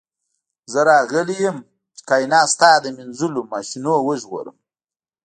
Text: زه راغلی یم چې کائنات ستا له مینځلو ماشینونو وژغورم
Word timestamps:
زه 0.71 0.79
راغلی 0.89 1.37
یم 1.45 1.57
چې 1.95 2.01
کائنات 2.09 2.47
ستا 2.53 2.71
له 2.83 2.89
مینځلو 2.97 3.41
ماشینونو 3.53 4.03
وژغورم 4.07 4.57